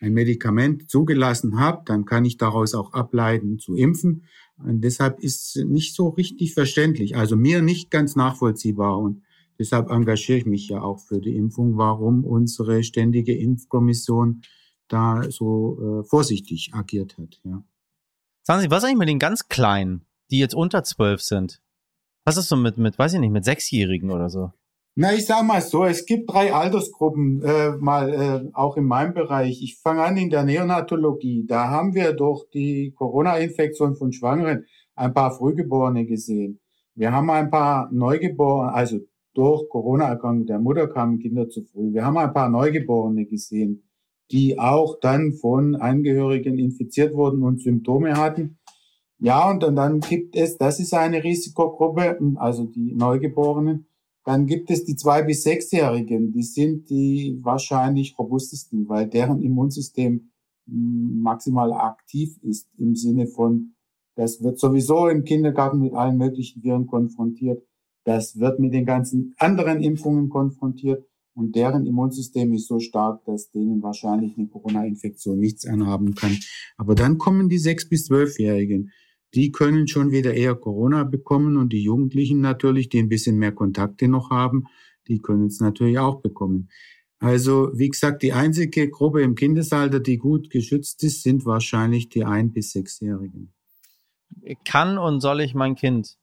ein 0.00 0.12
Medikament 0.12 0.88
zugelassen 0.88 1.58
habe, 1.58 1.82
dann 1.84 2.04
kann 2.04 2.24
ich 2.24 2.36
daraus 2.36 2.74
auch 2.74 2.92
ableiten 2.92 3.58
zu 3.58 3.74
impfen. 3.74 4.24
Und 4.56 4.82
deshalb 4.82 5.20
ist 5.20 5.56
es 5.56 5.64
nicht 5.64 5.94
so 5.94 6.08
richtig 6.08 6.54
verständlich, 6.54 7.16
also 7.16 7.36
mir 7.36 7.62
nicht 7.62 7.90
ganz 7.90 8.14
nachvollziehbar. 8.14 8.98
Und 8.98 9.22
deshalb 9.58 9.90
engagiere 9.90 10.38
ich 10.38 10.46
mich 10.46 10.68
ja 10.68 10.82
auch 10.82 11.00
für 11.00 11.20
die 11.20 11.36
Impfung, 11.36 11.76
warum 11.76 12.24
unsere 12.24 12.82
ständige 12.82 13.36
Impfkommission 13.36 14.42
da 14.88 15.22
so 15.30 16.00
äh, 16.00 16.04
vorsichtig 16.04 16.70
agiert 16.72 17.18
hat. 17.18 17.40
Ja. 17.44 17.62
Sagen 18.42 18.62
Sie, 18.62 18.70
was 18.70 18.84
eigentlich 18.84 18.98
mit 18.98 19.08
den 19.08 19.18
ganz 19.18 19.48
Kleinen, 19.48 20.06
die 20.30 20.38
jetzt 20.38 20.54
unter 20.54 20.82
zwölf 20.84 21.20
sind? 21.20 21.60
Was 22.24 22.36
ist 22.36 22.48
so 22.48 22.56
mit, 22.56 22.78
mit, 22.78 22.98
weiß 22.98 23.14
ich 23.14 23.20
nicht, 23.20 23.30
mit 23.30 23.44
Sechsjährigen 23.44 24.10
oder 24.10 24.28
so? 24.28 24.52
Na, 25.00 25.14
ich 25.14 25.26
sag 25.26 25.44
mal 25.44 25.60
so, 25.60 25.84
es 25.84 26.06
gibt 26.06 26.32
drei 26.32 26.52
Altersgruppen, 26.52 27.40
äh, 27.42 27.70
mal 27.78 28.12
äh, 28.12 28.50
auch 28.52 28.76
in 28.76 28.84
meinem 28.84 29.14
Bereich. 29.14 29.62
Ich 29.62 29.78
fange 29.78 30.02
an 30.02 30.16
in 30.16 30.28
der 30.28 30.42
Neonatologie. 30.42 31.46
Da 31.46 31.68
haben 31.68 31.94
wir 31.94 32.14
durch 32.14 32.48
die 32.50 32.92
Corona-Infektion 32.96 33.94
von 33.94 34.12
Schwangeren 34.12 34.66
ein 34.96 35.14
paar 35.14 35.30
Frühgeborene 35.30 36.04
gesehen. 36.04 36.60
Wir 36.96 37.12
haben 37.12 37.30
ein 37.30 37.48
paar 37.48 37.88
Neugeborene, 37.92 38.72
also 38.72 38.98
durch 39.34 39.68
Corona-Erkrankung 39.68 40.46
der 40.46 40.58
Mutter 40.58 40.88
kamen 40.88 41.18
Kinder 41.18 41.48
zu 41.48 41.62
früh. 41.62 41.92
Wir 41.92 42.04
haben 42.04 42.16
ein 42.16 42.32
paar 42.32 42.48
Neugeborene 42.48 43.26
gesehen, 43.26 43.88
die 44.30 44.58
auch 44.58 44.98
dann 45.00 45.32
von 45.32 45.76
Angehörigen 45.76 46.58
infiziert 46.58 47.14
wurden 47.14 47.42
und 47.42 47.62
Symptome 47.62 48.16
hatten. 48.16 48.58
Ja, 49.20 49.50
und 49.50 49.62
dann, 49.62 49.74
dann 49.74 50.00
gibt 50.00 50.36
es, 50.36 50.58
das 50.58 50.78
ist 50.78 50.94
eine 50.94 51.24
Risikogruppe, 51.24 52.18
also 52.36 52.64
die 52.66 52.94
Neugeborenen. 52.94 53.86
Dann 54.24 54.46
gibt 54.46 54.70
es 54.70 54.84
die 54.84 54.94
zwei 54.94 55.22
bis 55.22 55.42
sechsjährigen, 55.42 56.32
die 56.32 56.42
sind 56.42 56.90
die 56.90 57.38
wahrscheinlich 57.42 58.18
robustesten, 58.18 58.88
weil 58.88 59.08
deren 59.08 59.40
Immunsystem 59.40 60.30
hm, 60.68 61.20
maximal 61.22 61.72
aktiv 61.72 62.36
ist 62.42 62.68
im 62.76 62.94
Sinne 62.94 63.26
von, 63.26 63.74
das 64.16 64.42
wird 64.42 64.58
sowieso 64.58 65.08
im 65.08 65.24
Kindergarten 65.24 65.80
mit 65.80 65.94
allen 65.94 66.18
möglichen 66.18 66.62
Viren 66.62 66.86
konfrontiert. 66.86 67.62
Das 68.08 68.38
wird 68.38 68.58
mit 68.58 68.72
den 68.72 68.86
ganzen 68.86 69.34
anderen 69.36 69.82
Impfungen 69.82 70.30
konfrontiert 70.30 71.04
und 71.34 71.54
deren 71.54 71.84
Immunsystem 71.84 72.54
ist 72.54 72.66
so 72.66 72.80
stark, 72.80 73.22
dass 73.26 73.50
denen 73.50 73.82
wahrscheinlich 73.82 74.32
eine 74.38 74.48
Corona-Infektion 74.48 75.38
nichts 75.38 75.66
anhaben 75.66 76.14
kann. 76.14 76.34
Aber 76.78 76.94
dann 76.94 77.18
kommen 77.18 77.50
die 77.50 77.58
sechs 77.58 77.86
bis 77.86 78.06
zwölfjährigen. 78.06 78.92
die 79.34 79.52
können 79.52 79.88
schon 79.88 80.10
wieder 80.10 80.32
eher 80.32 80.54
Corona 80.54 81.04
bekommen 81.04 81.58
und 81.58 81.70
die 81.74 81.82
Jugendlichen 81.82 82.40
natürlich, 82.40 82.88
die 82.88 82.98
ein 82.98 83.10
bisschen 83.10 83.36
mehr 83.36 83.52
Kontakte 83.52 84.08
noch 84.08 84.30
haben, 84.30 84.64
die 85.06 85.18
können 85.18 85.48
es 85.48 85.60
natürlich 85.60 85.98
auch 85.98 86.22
bekommen. 86.22 86.70
Also, 87.18 87.70
wie 87.74 87.90
gesagt, 87.90 88.22
die 88.22 88.32
einzige 88.32 88.88
Gruppe 88.88 89.20
im 89.20 89.34
Kindesalter, 89.34 90.00
die 90.00 90.16
gut 90.16 90.48
geschützt 90.48 91.04
ist, 91.04 91.22
sind 91.24 91.44
wahrscheinlich 91.44 92.08
die 92.08 92.24
ein- 92.24 92.52
bis 92.54 92.70
sechsjährigen. 92.70 93.52
Kann 94.64 94.96
und 94.96 95.20
soll 95.20 95.42
ich 95.42 95.52
mein 95.52 95.74
Kind 95.74 96.16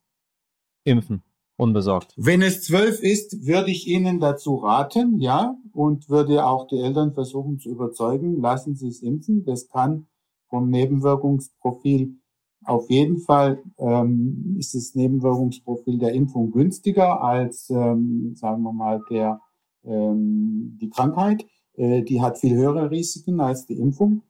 impfen? 0.84 1.22
Unbesorgt. 1.58 2.14
Wenn 2.18 2.42
es 2.42 2.64
zwölf 2.64 3.02
ist, 3.02 3.46
würde 3.46 3.72
ich 3.72 3.88
Ihnen 3.88 4.20
dazu 4.20 4.56
raten, 4.56 5.20
ja, 5.20 5.56
und 5.72 6.10
würde 6.10 6.46
auch 6.46 6.68
die 6.68 6.80
Eltern 6.80 7.14
versuchen 7.14 7.60
zu 7.60 7.70
überzeugen, 7.70 8.42
lassen 8.42 8.76
Sie 8.76 8.90
es 8.90 9.02
impfen. 9.02 9.46
Das 9.46 9.70
kann 9.70 10.08
vom 10.50 10.70
Nebenwirkungsprofil 10.70 12.18
auf 12.66 12.90
jeden 12.90 13.20
Fall 13.20 13.64
ähm, 13.78 14.56
ist 14.58 14.74
das 14.74 14.96
Nebenwirkungsprofil 14.96 16.00
der 16.00 16.14
Impfung 16.14 16.52
günstiger 16.52 17.22
als, 17.22 17.70
ähm, 17.70 18.34
sagen 18.36 18.64
wir 18.64 18.74
mal, 18.74 19.02
der 19.10 19.40
ähm, 19.84 20.78
die 20.82 20.90
Krankheit. 20.90 21.46
Äh, 21.76 22.04
die 22.04 22.22
hat 22.22 22.40
viel 22.40 22.56
höhere 22.56 22.90
Risiken 22.90 23.40
als 23.40 23.66
die 23.66 23.78
Impfung. 23.78 24.24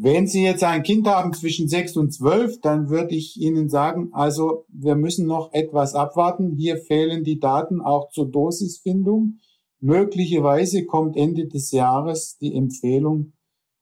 Wenn 0.00 0.28
Sie 0.28 0.44
jetzt 0.44 0.62
ein 0.62 0.84
Kind 0.84 1.08
haben 1.08 1.32
zwischen 1.32 1.66
sechs 1.66 1.96
und 1.96 2.12
zwölf, 2.12 2.60
dann 2.60 2.88
würde 2.88 3.16
ich 3.16 3.36
Ihnen 3.36 3.68
sagen, 3.68 4.10
also 4.12 4.64
wir 4.68 4.94
müssen 4.94 5.26
noch 5.26 5.52
etwas 5.52 5.96
abwarten. 5.96 6.54
Hier 6.54 6.76
fehlen 6.76 7.24
die 7.24 7.40
Daten 7.40 7.80
auch 7.80 8.08
zur 8.10 8.30
Dosisfindung. 8.30 9.38
Möglicherweise 9.80 10.86
kommt 10.86 11.16
Ende 11.16 11.48
des 11.48 11.72
Jahres 11.72 12.38
die 12.38 12.54
Empfehlung, 12.54 13.32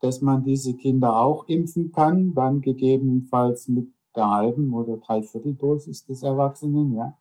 dass 0.01 0.23
man 0.23 0.43
diese 0.43 0.75
Kinder 0.75 1.21
auch 1.21 1.49
impfen 1.49 1.93
kann, 1.93 2.33
dann 2.33 2.63
gegebenenfalls 2.63 3.69
mit 3.69 3.93
der 4.15 4.31
halben 4.31 4.73
oder 4.73 4.97
Dreivierteldosis 4.97 6.07
des 6.07 6.23
Erwachsenen, 6.23 6.95
ja. 6.95 7.19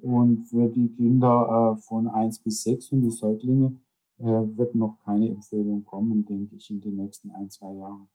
Und 0.00 0.48
für 0.48 0.68
die 0.68 0.88
Kinder 0.96 1.76
äh, 1.78 1.80
von 1.80 2.08
eins 2.08 2.40
bis 2.40 2.64
sechs 2.64 2.90
und 2.90 3.02
die 3.02 3.10
Säuglinge 3.10 3.76
äh, 4.18 4.24
wird 4.24 4.74
noch 4.74 4.98
keine 5.04 5.28
Empfehlung 5.28 5.84
kommen, 5.84 6.24
denke 6.24 6.56
ich, 6.56 6.68
in 6.70 6.80
den 6.80 6.96
nächsten 6.96 7.30
ein, 7.30 7.50
zwei 7.50 7.72
Jahren. 7.72 8.08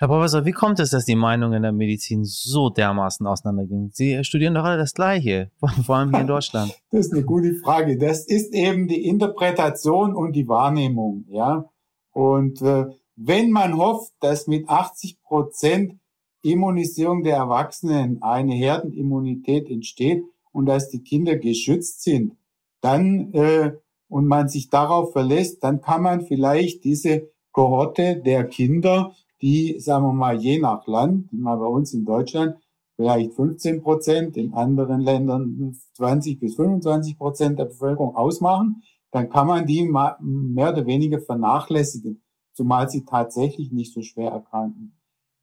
Herr 0.00 0.08
Professor, 0.08 0.46
wie 0.46 0.52
kommt 0.52 0.80
es, 0.80 0.92
dass 0.92 1.04
die 1.04 1.14
Meinungen 1.14 1.56
in 1.56 1.62
der 1.62 1.72
Medizin 1.72 2.24
so 2.24 2.70
dermaßen 2.70 3.26
auseinandergehen? 3.26 3.90
Sie 3.92 4.24
studieren 4.24 4.54
doch 4.54 4.64
alle 4.64 4.78
das 4.78 4.94
Gleiche, 4.94 5.50
vor 5.84 5.96
allem 5.96 6.08
hier 6.08 6.22
in 6.22 6.26
Deutschland. 6.26 6.74
Das 6.90 7.04
ist 7.04 7.12
eine 7.12 7.22
gute 7.22 7.52
Frage. 7.56 7.98
Das 7.98 8.26
ist 8.26 8.54
eben 8.54 8.88
die 8.88 9.04
Interpretation 9.04 10.16
und 10.16 10.32
die 10.32 10.48
Wahrnehmung, 10.48 11.26
ja. 11.28 11.66
Und 12.12 12.62
äh, 12.62 12.86
wenn 13.16 13.50
man 13.50 13.76
hofft, 13.76 14.14
dass 14.20 14.46
mit 14.46 14.70
80 14.70 15.20
Prozent 15.20 15.98
Immunisierung 16.40 17.22
der 17.22 17.36
Erwachsenen 17.36 18.22
eine 18.22 18.54
Herdenimmunität 18.54 19.68
entsteht 19.68 20.24
und 20.50 20.64
dass 20.64 20.88
die 20.88 21.02
Kinder 21.02 21.36
geschützt 21.36 22.04
sind, 22.04 22.38
dann 22.80 23.34
äh, 23.34 23.72
und 24.08 24.26
man 24.26 24.48
sich 24.48 24.70
darauf 24.70 25.12
verlässt, 25.12 25.62
dann 25.62 25.82
kann 25.82 26.00
man 26.00 26.22
vielleicht 26.22 26.84
diese 26.84 27.28
Kohorte 27.52 28.16
der 28.16 28.44
Kinder, 28.44 29.14
die, 29.42 29.78
sagen 29.80 30.04
wir 30.04 30.12
mal, 30.12 30.36
je 30.36 30.58
nach 30.58 30.86
Land, 30.86 31.32
mal 31.32 31.56
bei 31.56 31.66
uns 31.66 31.94
in 31.94 32.04
Deutschland, 32.04 32.56
vielleicht 32.96 33.34
15 33.34 33.82
Prozent, 33.82 34.36
in 34.36 34.52
anderen 34.52 35.00
Ländern 35.00 35.76
20 35.94 36.38
bis 36.38 36.56
25 36.56 37.18
Prozent 37.18 37.58
der 37.58 37.66
Bevölkerung 37.66 38.14
ausmachen, 38.16 38.82
dann 39.10 39.28
kann 39.28 39.46
man 39.46 39.66
die 39.66 39.82
mehr 39.84 40.72
oder 40.72 40.86
weniger 40.86 41.20
vernachlässigen, 41.20 42.22
zumal 42.52 42.88
sie 42.88 43.04
tatsächlich 43.04 43.72
nicht 43.72 43.92
so 43.92 44.02
schwer 44.02 44.30
erkranken. 44.30 44.96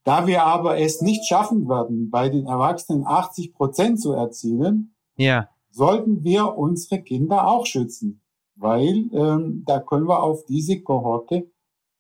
Da 0.04 0.26
wir 0.26 0.44
aber 0.44 0.80
es 0.80 1.02
nicht 1.02 1.26
schaffen 1.26 1.68
werden, 1.68 2.10
bei 2.10 2.30
den 2.30 2.46
Erwachsenen 2.46 3.06
80 3.06 3.54
Prozent 3.54 4.00
zu 4.00 4.14
erzielen, 4.14 4.96
ja. 5.18 5.50
sollten 5.70 6.24
wir 6.24 6.58
unsere 6.58 7.02
Kinder 7.02 7.48
auch 7.48 7.66
schützen 7.66 8.22
weil 8.58 9.10
ähm, 9.14 9.64
da 9.66 9.80
können 9.80 10.08
wir 10.08 10.22
auf 10.22 10.46
diese 10.46 10.82
Kohorte 10.82 11.50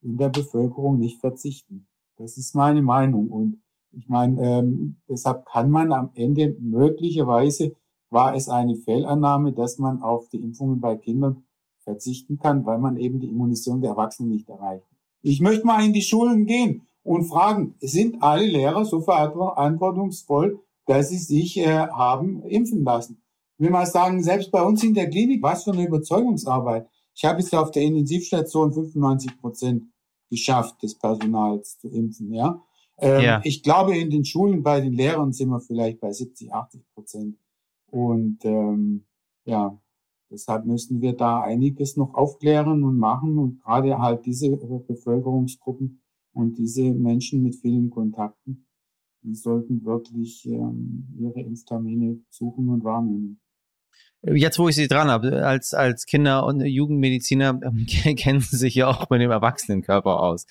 in 0.01 0.18
der 0.18 0.30
Bevölkerung 0.30 1.00
nicht 1.00 1.20
verzichten. 1.20 1.88
Das 2.18 2.38
ist 2.38 2.56
meine 2.56 2.82
Meinung. 2.82 3.30
Und 3.30 3.62
ich 3.92 4.08
meine, 4.08 4.42
ähm, 4.42 4.98
deshalb 5.10 5.46
kann 5.46 5.70
man 5.70 5.92
am 5.92 6.12
Ende 6.13 6.56
möglicherweise 6.60 7.75
war 8.10 8.36
es 8.36 8.48
eine 8.48 8.75
Fehlannahme, 8.75 9.54
dass 9.54 9.77
man 9.77 10.01
auf 10.01 10.30
die 10.30 10.42
Impfungen 10.42 10.80
bei 10.80 10.96
Kindern 10.96 11.44
verzichten 11.80 12.39
kann, 12.39 12.66
weil 12.66 12.80
man 12.80 12.98
eben 12.98 13.20
die 13.20 13.30
Immunisierung 13.30 13.82
der 13.82 13.92
Erwachsenen 13.92 14.30
nicht 14.30 14.50
erreicht. 14.50 14.86
Ich 15.22 15.42
möchte 15.42 15.66
mal 15.66 15.86
in 15.86 15.94
die 15.94 16.01
Schulen 16.01 16.46
gehen 16.46 16.88
und 17.04 17.25
fragen, 17.25 17.75
sind 17.80 18.22
alle 18.22 18.46
Lehrer 18.46 18.86
so 18.86 19.01
verantwortungsvoll, 19.01 20.60
dass 20.86 21.10
sie 21.10 21.18
sich 21.18 21.58
äh, 21.58 21.88
haben 21.88 22.44
impfen 22.44 22.84
lassen? 22.84 23.22
will 23.58 23.70
mal 23.70 23.86
sagen, 23.86 24.22
selbst 24.22 24.51
bei 24.51 24.62
uns 24.62 24.84
in 24.84 24.94
der 24.94 25.10
Klinik, 25.10 25.42
was 25.42 25.63
für 25.63 25.72
eine 25.72 25.88
Überzeugungsarbeit. 25.88 26.88
Ich 27.18 27.26
habe 27.26 27.40
es 27.40 27.52
auf 27.52 27.72
der 27.72 27.82
Intensivstation 27.82 28.72
95 28.72 29.40
Prozent 29.40 29.84
geschafft, 30.30 30.84
des 30.84 30.96
Personals 31.00 31.80
zu 31.80 31.90
impfen, 31.90 32.32
ja. 32.32 32.64
Ähm, 33.00 33.24
ja. 33.24 33.42
Ich 33.44 33.64
glaube, 33.64 33.98
in 33.98 34.12
den 34.12 34.24
Schulen 34.24 34.62
bei 34.62 34.82
den 34.82 34.94
Lehrern 34.94 35.34
sind 35.34 35.50
wir 35.50 35.60
vielleicht 35.60 36.00
bei 36.00 36.12
70, 36.12 36.54
80 36.54 36.84
Prozent. 36.94 37.38
Und 37.88 38.46
ähm, 38.46 39.08
ja, 39.46 39.80
deshalb 40.30 40.66
müssen 40.66 41.02
wir 41.02 41.14
da 41.14 41.42
einiges 41.42 41.98
noch 41.98 42.14
aufklären 42.14 42.84
und 42.84 42.98
machen 42.98 43.38
und 43.40 43.62
gerade 43.62 43.98
halt 43.98 44.26
diese 44.26 44.56
Bevölkerungsgruppen 44.56 46.02
und 46.34 46.58
diese 46.58 46.94
Menschen 46.94 47.42
mit 47.42 47.56
vielen 47.56 47.90
Kontakten, 47.90 48.68
die 49.24 49.34
sollten 49.34 49.84
wirklich 49.86 50.46
ähm, 50.48 51.08
ihre 51.18 51.42
Impftermine 51.42 52.20
suchen 52.30 52.70
und 52.70 52.84
wahrnehmen. 52.84 53.40
Jetzt, 54.24 54.58
wo 54.58 54.68
ich 54.68 54.76
Sie 54.76 54.88
dran 54.88 55.12
habe, 55.12 55.46
als, 55.46 55.76
als 55.76 56.06
Kinder- 56.06 56.44
und 56.46 56.66
Jugendmediziner 56.66 57.60
ähm, 57.64 57.86
kennen 58.16 58.40
Sie 58.40 58.58
sich 58.58 58.74
ja 58.74 58.88
auch 58.88 59.10
mit 59.12 59.22
dem 59.22 59.30
Erwachsenenkörper 59.30 60.20
aus. 60.20 60.48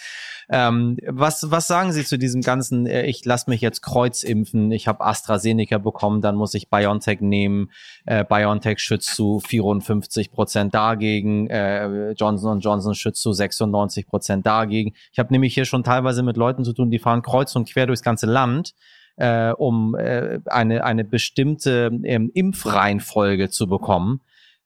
Ähm, 0.49 0.99
was, 1.09 1.51
was 1.51 1.67
sagen 1.67 1.93
Sie 1.93 2.05
zu 2.05 2.17
diesem 2.17 2.43
ganzen, 2.43 2.87
äh, 2.87 3.07
ich 3.07 3.25
lasse 3.25 3.51
mich 3.51 3.61
jetzt 3.61 3.83
kreuzimpfen, 3.83 4.71
ich 4.71 4.87
habe 4.87 5.05
AstraZeneca 5.05 5.79
bekommen, 5.79 6.21
dann 6.21 6.37
muss 6.37 6.55
ich 6.55 6.71
BioNTech 6.71 7.21
nehmen. 7.21 7.73
Äh, 8.05 8.25
BioNTech 8.25 8.79
schützt 8.79 9.17
zu 9.17 9.41
54 9.41 10.31
Prozent 10.31 10.73
dagegen, 10.73 11.49
äh, 11.49 12.13
Johnson 12.13 12.61
Johnson 12.61 12.95
schützt 12.95 13.21
zu 13.21 13.33
96 13.33 14.07
Prozent 14.07 14.47
dagegen. 14.47 14.95
Ich 15.13 15.19
habe 15.19 15.33
nämlich 15.33 15.55
hier 15.55 15.65
schon 15.65 15.83
teilweise 15.83 16.23
mit 16.23 16.37
Leuten 16.37 16.65
zu 16.65 16.73
tun, 16.73 16.91
die 16.91 17.01
fahren 17.01 17.23
kreuz 17.23 17.57
und 17.57 17.69
quer 17.69 17.87
durchs 17.87 18.03
ganze 18.03 18.27
Land 18.27 18.75
äh, 19.17 19.51
um 19.53 19.95
äh, 19.95 20.41
eine, 20.47 20.85
eine 20.85 21.05
bestimmte 21.05 21.91
ähm, 22.05 22.31
Impfreihenfolge 22.35 23.51
zu 23.51 23.67
bekommen. 23.67 24.21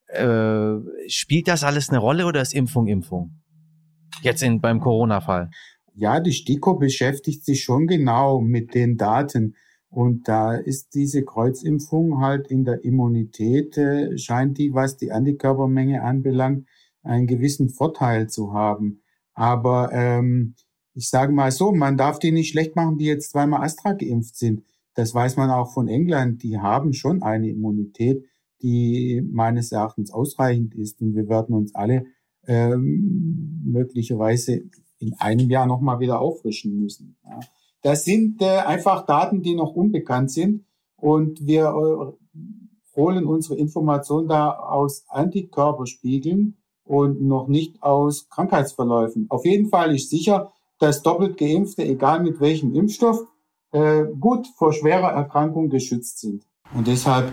Äh, 0.07 0.75
spielt 1.07 1.47
das 1.47 1.63
alles 1.63 1.89
eine 1.89 1.99
Rolle 1.99 2.25
oder 2.25 2.41
ist 2.41 2.53
Impfung 2.53 2.87
Impfung? 2.87 3.41
Jetzt 4.21 4.43
in, 4.43 4.59
beim 4.59 4.79
Corona-Fall. 4.79 5.49
Ja, 5.95 6.19
die 6.19 6.33
STIKO 6.33 6.75
beschäftigt 6.75 7.45
sich 7.45 7.63
schon 7.63 7.87
genau 7.87 8.41
mit 8.41 8.73
den 8.75 8.97
Daten. 8.97 9.55
Und 9.89 10.27
da 10.27 10.55
ist 10.55 10.93
diese 10.93 11.23
Kreuzimpfung 11.23 12.19
halt 12.19 12.47
in 12.47 12.63
der 12.63 12.83
Immunität, 12.83 13.77
äh, 13.77 14.17
scheint 14.17 14.57
die, 14.57 14.73
was 14.73 14.95
die 14.95 15.11
Antikörpermenge 15.11 16.01
anbelangt, 16.01 16.65
einen 17.03 17.27
gewissen 17.27 17.69
Vorteil 17.69 18.29
zu 18.29 18.53
haben. 18.53 19.01
Aber 19.33 19.91
ähm, 19.91 20.55
ich 20.93 21.09
sage 21.09 21.33
mal 21.33 21.51
so, 21.51 21.71
man 21.71 21.97
darf 21.97 22.19
die 22.19 22.31
nicht 22.31 22.49
schlecht 22.49 22.75
machen, 22.75 22.97
die 22.97 23.05
jetzt 23.05 23.31
zweimal 23.31 23.63
Astra 23.63 23.93
geimpft 23.93 24.35
sind. 24.35 24.63
Das 24.95 25.13
weiß 25.13 25.37
man 25.37 25.49
auch 25.49 25.71
von 25.71 25.87
England. 25.87 26.43
Die 26.43 26.59
haben 26.59 26.93
schon 26.93 27.23
eine 27.23 27.49
Immunität, 27.49 28.25
die 28.61 29.21
meines 29.31 29.71
Erachtens 29.71 30.11
ausreichend 30.11 30.75
ist. 30.75 31.01
Und 31.01 31.15
wir 31.15 31.29
werden 31.29 31.55
uns 31.55 31.73
alle 31.73 32.05
ähm, 32.45 33.61
möglicherweise 33.65 34.63
in 34.99 35.13
einem 35.19 35.49
Jahr 35.49 35.65
nochmal 35.65 35.99
wieder 35.99 36.19
auffrischen 36.19 36.79
müssen. 36.79 37.15
Ja. 37.23 37.39
Das 37.81 38.03
sind 38.03 38.41
äh, 38.41 38.59
einfach 38.59 39.05
Daten, 39.05 39.41
die 39.41 39.55
noch 39.55 39.73
unbekannt 39.73 40.31
sind. 40.31 40.65
Und 40.97 41.45
wir 41.45 41.67
äh, 41.67 42.37
holen 42.95 43.25
unsere 43.25 43.55
Information 43.55 44.27
da 44.27 44.51
aus 44.51 45.05
Antikörperspiegeln 45.07 46.57
und 46.83 47.21
noch 47.21 47.47
nicht 47.47 47.81
aus 47.81 48.29
Krankheitsverläufen. 48.29 49.27
Auf 49.29 49.45
jeden 49.45 49.69
Fall 49.69 49.95
ist 49.95 50.09
sicher, 50.09 50.51
dass 50.81 51.03
doppelt 51.03 51.37
Geimpfte, 51.37 51.83
egal 51.83 52.23
mit 52.23 52.39
welchem 52.41 52.73
Impfstoff, 52.73 53.19
äh, 53.71 54.03
gut 54.19 54.47
vor 54.57 54.73
schwerer 54.73 55.11
Erkrankung 55.11 55.69
geschützt 55.69 56.19
sind. 56.19 56.43
Und 56.73 56.87
deshalb 56.87 57.31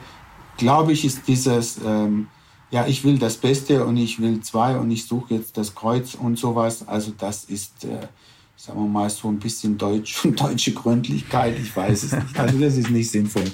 glaube 0.59 0.93
ich, 0.93 1.05
ist 1.05 1.27
dieses, 1.27 1.81
ähm, 1.85 2.29
ja, 2.71 2.87
ich 2.87 3.05
will 3.05 3.19
das 3.19 3.39
Beste 3.39 3.87
und 3.87 3.97
ich 3.97 4.21
will 4.21 4.41
zwei 4.41 4.77
und 4.77 4.91
ich 4.91 5.07
suche 5.07 5.35
jetzt 5.35 5.57
das 5.57 5.75
Kreuz 5.75 6.15
und 6.15 6.39
sowas. 6.39 6.87
Also 6.87 7.13
das 7.17 7.45
ist, 7.45 7.85
äh, 7.85 8.09
sagen 8.57 8.81
wir 8.81 8.89
mal, 8.89 9.09
so 9.09 9.29
ein 9.29 9.39
bisschen 9.39 9.79
Deutsch 9.79 10.25
und 10.25 10.39
deutsche 10.39 10.75
Gründlichkeit. 10.75 11.59
Ich 11.59 11.75
weiß 11.75 12.03
es 12.03 12.13
nicht. 12.13 12.39
Also 12.39 12.59
das 12.59 12.77
ist 12.77 12.91
nicht 12.91 13.11
sinnvoll. 13.11 13.45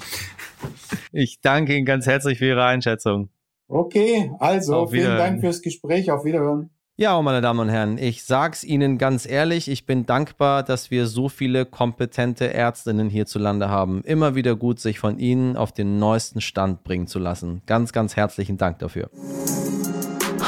Ich 1.12 1.40
danke 1.40 1.76
Ihnen 1.76 1.86
ganz 1.86 2.06
herzlich 2.06 2.38
für 2.38 2.46
Ihre 2.46 2.64
Einschätzung. 2.64 3.28
Okay, 3.68 4.32
also 4.40 4.86
vielen 4.88 5.16
Dank 5.16 5.40
fürs 5.40 5.62
Gespräch. 5.62 6.10
Auf 6.10 6.24
Wiederhören. 6.24 6.70
Ja, 6.96 7.20
meine 7.22 7.40
Damen 7.40 7.58
und 7.58 7.70
Herren, 7.70 7.98
ich 7.98 8.22
sag's 8.22 8.62
Ihnen 8.62 8.98
ganz 8.98 9.26
ehrlich, 9.26 9.68
ich 9.68 9.84
bin 9.84 10.06
dankbar, 10.06 10.62
dass 10.62 10.92
wir 10.92 11.08
so 11.08 11.28
viele 11.28 11.66
kompetente 11.66 12.54
Ärztinnen 12.54 13.10
hierzulande 13.10 13.68
haben. 13.68 14.02
Immer 14.04 14.36
wieder 14.36 14.54
gut, 14.54 14.78
sich 14.78 15.00
von 15.00 15.18
Ihnen 15.18 15.56
auf 15.56 15.72
den 15.72 15.98
neuesten 15.98 16.40
Stand 16.40 16.84
bringen 16.84 17.08
zu 17.08 17.18
lassen. 17.18 17.62
Ganz, 17.66 17.92
ganz 17.92 18.14
herzlichen 18.14 18.58
Dank 18.58 18.78
dafür. 18.78 19.10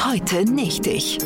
Heute 0.09 0.49
nicht 0.49 0.87
ich. 0.87 1.17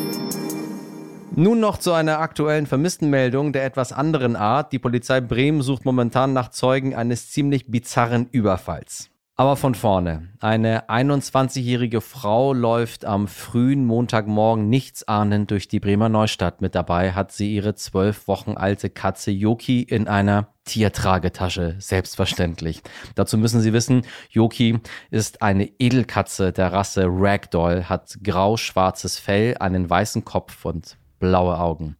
Nun 1.36 1.60
noch 1.60 1.78
zu 1.78 1.92
einer 1.92 2.18
aktuellen 2.18 2.66
Vermisstenmeldung 2.66 3.52
der 3.52 3.64
etwas 3.64 3.92
anderen 3.92 4.34
Art. 4.34 4.72
Die 4.72 4.80
Polizei 4.80 5.20
Bremen 5.20 5.62
sucht 5.62 5.84
momentan 5.84 6.32
nach 6.32 6.48
Zeugen 6.48 6.96
eines 6.96 7.30
ziemlich 7.30 7.70
bizarren 7.70 8.26
Überfalls. 8.32 9.11
Aber 9.34 9.56
von 9.56 9.74
vorne. 9.74 10.28
Eine 10.40 10.90
21-jährige 10.90 12.02
Frau 12.02 12.52
läuft 12.52 13.06
am 13.06 13.26
frühen 13.28 13.86
Montagmorgen 13.86 14.68
nichtsahnend 14.68 15.50
durch 15.50 15.68
die 15.68 15.80
Bremer 15.80 16.10
Neustadt. 16.10 16.60
Mit 16.60 16.74
dabei 16.74 17.12
hat 17.12 17.32
sie 17.32 17.54
ihre 17.54 17.74
zwölf 17.74 18.28
Wochen 18.28 18.58
alte 18.58 18.90
Katze 18.90 19.30
Yoki 19.30 19.82
in 19.82 20.06
einer 20.06 20.48
Tiertragetasche, 20.66 21.76
selbstverständlich. 21.78 22.82
Dazu 23.14 23.38
müssen 23.38 23.62
Sie 23.62 23.72
wissen, 23.72 24.02
Yoki 24.28 24.78
ist 25.10 25.40
eine 25.40 25.64
Edelkatze 25.78 26.52
der 26.52 26.70
Rasse 26.70 27.06
Ragdoll, 27.08 27.84
hat 27.84 28.18
grau-schwarzes 28.22 29.18
Fell, 29.18 29.56
einen 29.58 29.88
weißen 29.88 30.26
Kopf 30.26 30.66
und 30.66 30.98
blaue 31.18 31.58
Augen. 31.58 31.96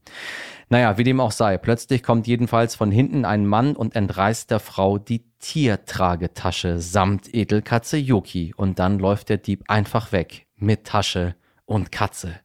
Naja, 0.72 0.96
wie 0.96 1.04
dem 1.04 1.20
auch 1.20 1.32
sei, 1.32 1.58
plötzlich 1.58 2.02
kommt 2.02 2.26
jedenfalls 2.26 2.76
von 2.76 2.90
hinten 2.90 3.26
ein 3.26 3.44
Mann 3.44 3.76
und 3.76 3.94
entreißt 3.94 4.50
der 4.50 4.58
Frau 4.58 4.96
die 4.96 5.22
Tiertragetasche 5.38 6.80
samt 6.80 7.34
Edelkatze 7.34 7.98
Yoki 7.98 8.54
und 8.56 8.78
dann 8.78 8.98
läuft 8.98 9.28
der 9.28 9.36
Dieb 9.36 9.64
einfach 9.68 10.12
weg 10.12 10.46
mit 10.56 10.84
Tasche 10.84 11.34
und 11.66 11.92
Katze. 11.92 12.40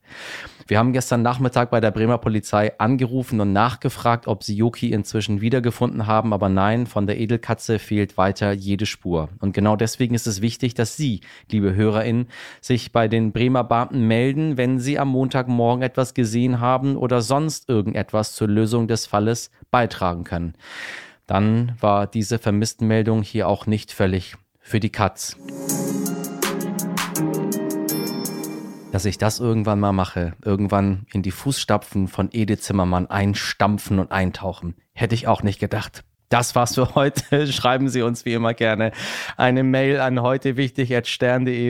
Wir 0.68 0.78
haben 0.78 0.92
gestern 0.92 1.22
Nachmittag 1.22 1.70
bei 1.70 1.80
der 1.80 1.90
Bremer 1.90 2.18
Polizei 2.18 2.78
angerufen 2.78 3.40
und 3.40 3.54
nachgefragt, 3.54 4.26
ob 4.26 4.44
sie 4.44 4.54
Yoki 4.54 4.92
inzwischen 4.92 5.40
wiedergefunden 5.40 6.06
haben, 6.06 6.34
aber 6.34 6.50
nein, 6.50 6.86
von 6.86 7.06
der 7.06 7.18
Edelkatze 7.18 7.78
fehlt 7.78 8.18
weiter 8.18 8.52
jede 8.52 8.84
Spur. 8.84 9.30
Und 9.40 9.54
genau 9.54 9.76
deswegen 9.76 10.14
ist 10.14 10.26
es 10.26 10.42
wichtig, 10.42 10.74
dass 10.74 10.94
Sie, 10.94 11.22
liebe 11.50 11.74
HörerInnen, 11.74 12.28
sich 12.60 12.92
bei 12.92 13.08
den 13.08 13.32
Bremer 13.32 13.64
Beamten 13.64 14.06
melden, 14.06 14.58
wenn 14.58 14.78
Sie 14.78 14.98
am 14.98 15.08
Montagmorgen 15.08 15.82
etwas 15.82 16.12
gesehen 16.12 16.60
haben 16.60 16.98
oder 16.98 17.22
sonst 17.22 17.70
irgendetwas 17.70 18.34
zur 18.34 18.48
Lösung 18.48 18.88
des 18.88 19.06
Falles 19.06 19.50
beitragen 19.70 20.24
können. 20.24 20.52
Dann 21.26 21.76
war 21.80 22.06
diese 22.06 22.38
Vermisstenmeldung 22.38 23.22
hier 23.22 23.48
auch 23.48 23.66
nicht 23.66 23.90
völlig 23.90 24.36
für 24.60 24.80
die 24.80 24.92
Katz. 24.92 25.34
Dass 28.92 29.04
ich 29.04 29.18
das 29.18 29.40
irgendwann 29.40 29.80
mal 29.80 29.92
mache, 29.92 30.34
irgendwann 30.44 31.06
in 31.12 31.22
die 31.22 31.30
Fußstapfen 31.30 32.08
von 32.08 32.28
Edith 32.32 32.62
Zimmermann 32.62 33.08
einstampfen 33.08 33.98
und 33.98 34.12
eintauchen. 34.12 34.76
Hätte 34.92 35.14
ich 35.14 35.26
auch 35.28 35.42
nicht 35.42 35.60
gedacht. 35.60 36.04
Das 36.28 36.54
war's 36.54 36.74
für 36.74 36.94
heute. 36.94 37.46
Schreiben 37.52 37.88
Sie 37.88 38.02
uns 38.02 38.26
wie 38.26 38.34
immer 38.34 38.52
gerne 38.52 38.92
eine 39.36 39.62
Mail 39.62 40.00
an 40.00 40.20
heute 40.20 40.56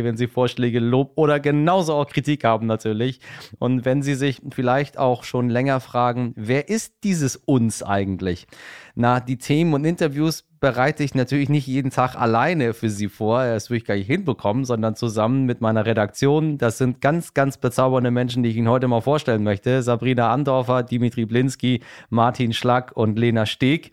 wenn 0.02 0.16
Sie 0.16 0.26
Vorschläge, 0.26 0.80
Lob 0.80 1.12
oder 1.14 1.38
genauso 1.38 1.94
auch 1.94 2.08
Kritik 2.08 2.42
haben 2.42 2.66
natürlich. 2.66 3.20
Und 3.58 3.84
wenn 3.84 4.02
Sie 4.02 4.14
sich 4.14 4.42
vielleicht 4.52 4.98
auch 4.98 5.22
schon 5.22 5.48
länger 5.48 5.78
fragen, 5.78 6.32
wer 6.36 6.68
ist 6.68 7.04
dieses 7.04 7.36
uns 7.36 7.84
eigentlich? 7.84 8.48
Na, 8.96 9.20
die 9.20 9.38
Themen 9.38 9.74
und 9.74 9.84
Interviews 9.84 10.47
bereite 10.60 11.04
ich 11.04 11.14
natürlich 11.14 11.48
nicht 11.48 11.66
jeden 11.66 11.90
Tag 11.90 12.16
alleine 12.16 12.74
für 12.74 12.90
Sie 12.90 13.08
vor. 13.08 13.44
Das 13.44 13.70
würde 13.70 13.78
ich 13.78 13.84
gar 13.84 13.94
nicht 13.94 14.06
hinbekommen, 14.06 14.64
sondern 14.64 14.96
zusammen 14.96 15.44
mit 15.44 15.60
meiner 15.60 15.86
Redaktion. 15.86 16.58
Das 16.58 16.78
sind 16.78 17.00
ganz, 17.00 17.34
ganz 17.34 17.58
bezaubernde 17.58 18.10
Menschen, 18.10 18.42
die 18.42 18.50
ich 18.50 18.56
Ihnen 18.56 18.68
heute 18.68 18.88
mal 18.88 19.00
vorstellen 19.00 19.44
möchte. 19.44 19.82
Sabrina 19.82 20.32
Andorfer, 20.32 20.82
Dimitri 20.82 21.26
Blinski, 21.26 21.82
Martin 22.10 22.52
Schlack 22.52 22.92
und 22.94 23.18
Lena 23.18 23.46
Steg. 23.46 23.92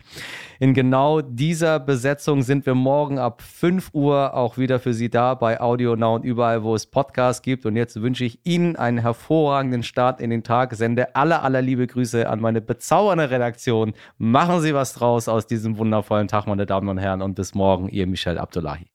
In 0.58 0.72
genau 0.72 1.20
dieser 1.20 1.78
Besetzung 1.78 2.42
sind 2.42 2.64
wir 2.64 2.74
morgen 2.74 3.18
ab 3.18 3.42
5 3.42 3.90
Uhr 3.92 4.34
auch 4.34 4.56
wieder 4.56 4.80
für 4.80 4.94
Sie 4.94 5.10
da 5.10 5.34
bei 5.34 5.60
Audio 5.60 5.96
Now 5.96 6.14
und 6.14 6.24
überall, 6.24 6.62
wo 6.62 6.74
es 6.74 6.86
Podcasts 6.86 7.42
gibt. 7.42 7.66
Und 7.66 7.76
jetzt 7.76 8.00
wünsche 8.00 8.24
ich 8.24 8.40
Ihnen 8.44 8.74
einen 8.76 8.98
hervorragenden 8.98 9.82
Start 9.82 10.20
in 10.20 10.30
den 10.30 10.42
Tag. 10.42 10.74
Sende 10.74 11.14
alle, 11.14 11.42
aller 11.42 11.60
liebe 11.60 11.86
Grüße 11.86 12.28
an 12.28 12.40
meine 12.40 12.62
bezaubernde 12.62 13.30
Redaktion. 13.30 13.92
Machen 14.16 14.60
Sie 14.62 14.74
was 14.74 14.94
draus 14.94 15.28
aus 15.28 15.46
diesem 15.46 15.76
wundervollen 15.76 16.26
Tag, 16.26 16.46
meine 16.46 16.55
Damen 16.64 16.88
und 16.88 16.98
Herren. 16.98 17.20
Und 17.20 17.34
bis 17.34 17.54
morgen, 17.54 17.88
Ihr 17.90 18.06
Michel 18.06 18.38
Abdullahi. 18.38 18.86